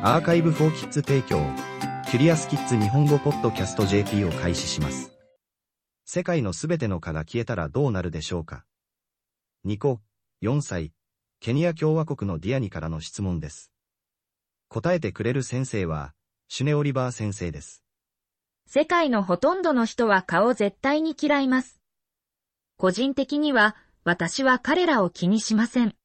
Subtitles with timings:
[0.00, 1.44] アーカイブフォーキッズ提供、
[2.08, 5.10] キュリアスキッズ日本語ポッドキャスト JP を開始します。
[6.04, 8.64] 世界のすべての蚊が消えたらどうなるでしょうか
[9.64, 10.00] ニコ、
[10.40, 10.92] 4歳、
[11.40, 13.72] ケニア共和国のディアニからの質問です。
[14.68, 16.14] 答えてくれる先生は、
[16.46, 17.82] シュネオリバー先生です。
[18.68, 21.80] 世界のほとんどの人は蚊を絶対に嫌います。
[22.76, 23.74] 個人的には、
[24.04, 25.96] 私は彼らを気にしません。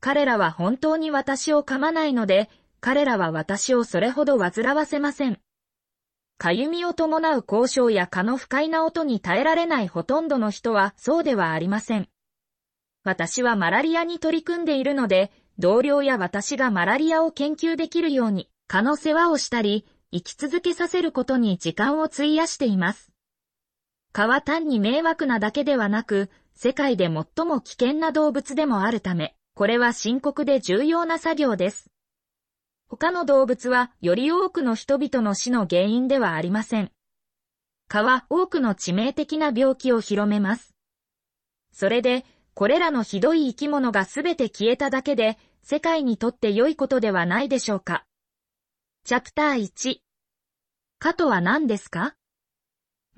[0.00, 5.40] 彼らは本当に私を噛まないので、彼らは私をそれほど煩わせません。
[6.38, 12.08] かゆみを伴う交渉や蚊の不快な音に耐えられないほとんどの人はそうではありません。
[13.04, 23.12] 私はマラリアに取り組んでいるので、同僚や私がマラリアを研究できるように、蚊の世話をしたり、生き続けさせることに時間を費やしています。
[24.12, 31.90] 蚊は単に迷惑なだけではなく、世界で最も危険な動物でもあるため、これは深刻で重要な作業です。
[32.88, 36.92] 他の動物はより多くの人々の死の原因ではありません。
[37.88, 40.74] 蚊は多くの致命的な病気を広めます。
[41.72, 48.04] それで、これらのひどい生き物がすべて消えただけで、世界にとって良いことではないでしょうか。
[49.04, 49.98] チャプター1。
[50.98, 52.14] 蚊とは何ですか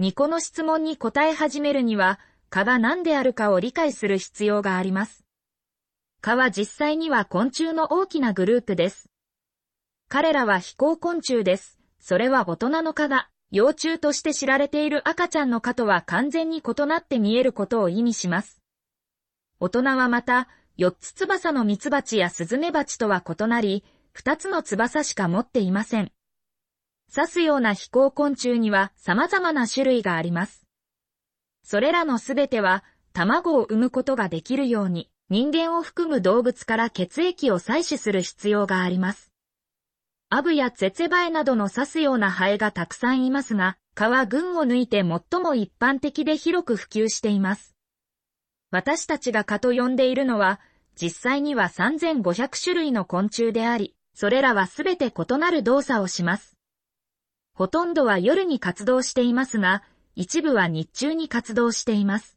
[0.00, 2.18] ？2個の質問に答え始めるには、
[2.50, 5.24] 蚊が何であるかを理解する必要があります。
[6.20, 9.08] 蚊は実際には昆虫の大きなグループです。
[10.10, 11.78] 彼らは飛行昆虫です。
[12.00, 18.62] それは大人の蚊が、幼虫として知られている赤ちゃんの蚊とは完全に異なって見えることを意味します。
[19.60, 23.84] 大人はまた、4つ翼のミツバチやスズメバチとは異なり、
[24.16, 26.10] 2つの翼しか持っていません。
[27.14, 30.66] 刺すような飛行昆虫には様々な種類があります。
[31.62, 39.27] それらのすべては、卵を産むことができるように、人間を含む動物から血液を採取する必要があります。
[40.30, 47.74] アブやツェツェバエなどの刺すようなハエがたくさんいますが、蚊は群を抜いて最も一般的で広く普及しています。
[48.70, 50.60] 私たちが蚊と呼んでいるのは、
[51.00, 56.58] 実際には3500種類の昆虫であり、それらはすべて異なる動作をします。
[57.54, 59.82] ほとんどは夜に活動していますが、
[60.14, 62.36] 一部は日中に活動しています。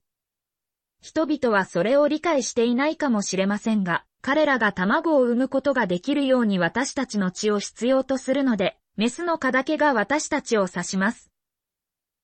[1.01, 11.31] 人々はそれを理解していないかもしれませんが、彼らが卵を産むことができるように私たちの血を必要とするので、メスの蚊だけが私たちを刺します。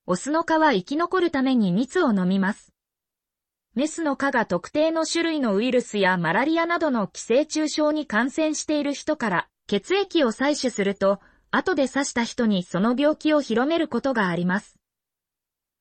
[0.05, 2.71] オスの蚊は生き残るために蜜を飲みます。
[3.73, 11.19] メスの蚊が特定の種類のウイルスやマラリアなどの寄生虫症に感染している人から血液を採取すると、
[11.51, 14.79] 後で刺した人にその病気を広めることがあります。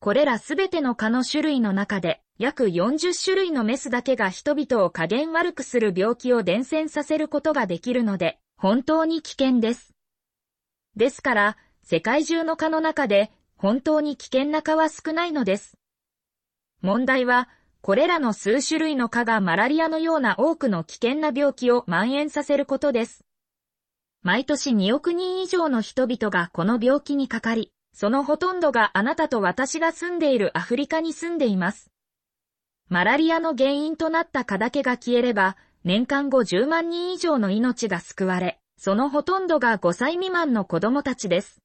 [0.00, 9.94] これらすべての蚊の種類の中で、約40種類のメスだけが人々を加減悪くする病気を伝染させることができるので、本当に危険です。
[10.96, 15.78] ですから、世界中の蚊の中で、本当に危険な蚊は少ないのです。
[16.82, 17.48] 問題は、
[17.80, 23.24] これらの数種類の蚊がマラリアのような多くの危険な病気を蔓延させることです。
[24.22, 31.90] 毎年2億人以上の人々がこの病気にかかり、そのほとんどがあなたと私が住んでいるアフリカに住んでいます。
[32.88, 41.60] マラリアの原因となった蚊だけが消えれば、年間50万人以上の命が救われ、そのほとんどが5歳未満の子供たちです。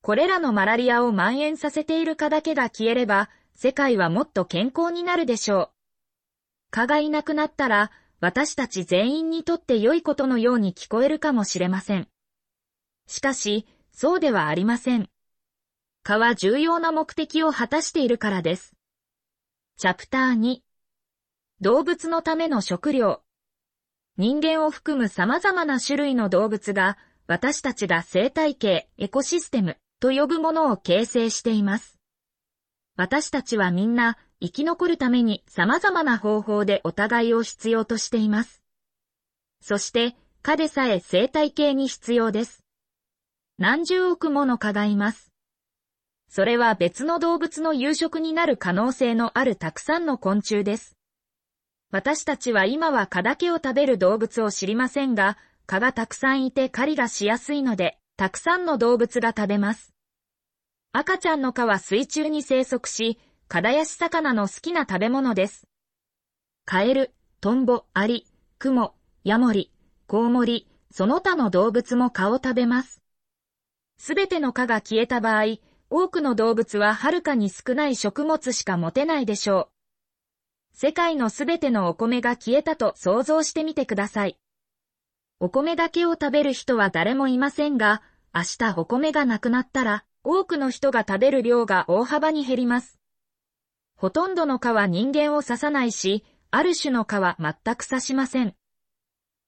[0.00, 5.70] これらのマラリアを蔓延させている蚊だけが消えれば、世界はもっと健康になるでしょう。
[6.70, 7.90] 蚊がいなくなったら、
[8.20, 12.08] 私たち全員にとって良いことのように聞こえるかもしれません。
[13.06, 15.08] しかし、そうではありません。
[16.02, 18.73] 蚊は重要な目的を果たしているからです。
[19.76, 20.58] チャプター2
[21.60, 23.22] 動物のための食料
[24.16, 26.96] 人間を含む様々な種類の動物が
[27.26, 31.98] 私たちが生態系、エコシステムと呼ぶものを形成しています。
[32.96, 38.62] 私たちはみんな生き残るために様々な方法でお互いを必要としています。
[39.60, 42.62] そして、蚊でさえ生態系に必要です。
[43.58, 45.33] 何十億もの蚊がいます。
[46.34, 50.96] それは別の動物の夕食になる可能性のあるたくさんの昆虫です。
[51.92, 59.94] 私たちは今は蚊だけを食べる動物を知りませんが、蚊がたくさんいて狩りがしやすいので、たくさんの動物が食べます。
[60.90, 65.68] 赤ちゃんの蚊は水中に生息し、カダヤシ魚の好きな食べ物です。
[66.64, 68.26] カエル、トンボ、アリ、
[68.58, 69.70] クモ、ヤモリ、
[70.08, 73.00] コウモリ、その他の動物も蚊を食べます。
[73.98, 75.58] すべての蚊が消えた場合、
[75.96, 79.70] 多くの動物ははるかに少ない食物しか持てないでしょ
[80.72, 80.76] う。
[80.76, 84.36] 世界のすべてのお米が消えたと想像してみてください。
[85.38, 88.02] お米だけを食べる人は誰もいませんが、
[88.34, 92.98] 明日お米がなくなったら、多くの人が食べる量が大幅に減ります。
[93.94, 98.56] ほとんどの蚊は人間を刺さないし、ある種の蚊は全く刺しません。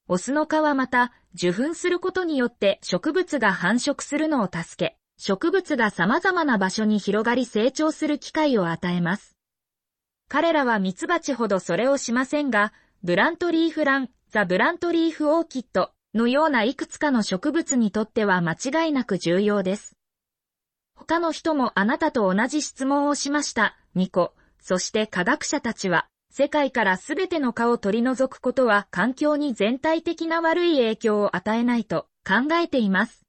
[0.07, 9.37] オスの蚊はまた、受粉することによって植物が繁殖するのを助け、植物が様々な場所に広がり成長する機会を与えます。
[10.29, 12.73] 彼らはミツバチほどそれをしませんが、
[13.03, 19.97] ブラントリーフラン、ザ・ブラントリーフ・オーキッドのようないくつかの植物にとっては間違いなく重要です。
[20.95, 24.35] 他の人もあなたと同じ質問をしました、ニコ。
[24.61, 33.23] そして科学者たちは、世界からすべての蚊を取り除くことは環境に全体的な悪い影響を与えないと考えています。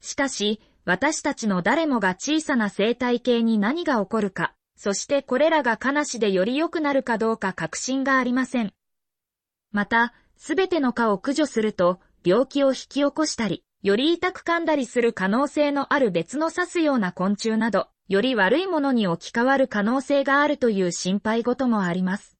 [0.00, 0.60] しかし、
[0.90, 8.72] 私たちの誰もが小さな生態系に何が起こるか、そしてこれらが悲しでより良くなるかどうか確信がありません。
[9.70, 22.36] また、すべての蚊を駆除すると、病気を引き起こしたり、より痛く噛んだりする可能性のある別の刺すような昆虫など、より悪いものに置き換わる可能性があるという心配事もあります。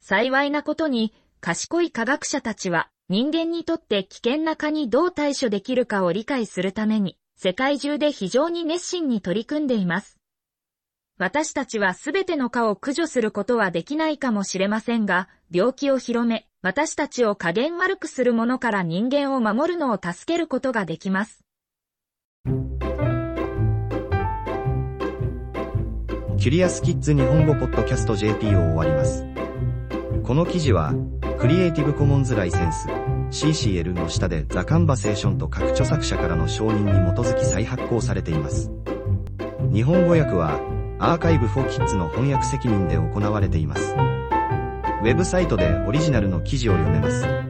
[0.00, 10.18] 幸いなことに、賢い科学者たちは、人間にとって危険な蚊にどう対処できるかを理解するために、世界中で非常に熱心に取り組んでいます。
[11.18, 21.44] 私たちはすべての蚊を駆除することはできないかもしれませんが、病気を広め、私たちを加減悪くするものから人間を守るのを助けることができます。
[26.38, 29.24] キュリアスキッズ日本語ポッドキャスト JP を終わります。
[30.24, 30.94] この記事は、
[31.38, 32.88] クリエイティブコモンズライセンス
[33.34, 38.70] CCL の下でザ・カンバセーションと各著作者からの承認に基づき再発行されています。
[39.72, 40.60] 日本語訳は、
[41.00, 43.96] アーカイブ・フォー・キッズの翻訳責任で行われています。
[45.02, 47.43] ウェブサイトでオリジナルの記事を読めます。